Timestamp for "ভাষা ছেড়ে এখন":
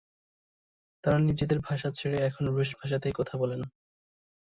1.59-2.43